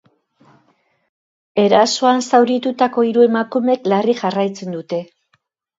Erasoan 1.65 2.25
zauritutako 2.31 3.07
hiru 3.11 3.27
emakumek 3.29 3.89
larri 3.95 4.19
jarraitzen 4.25 4.79
dute. 4.81 5.07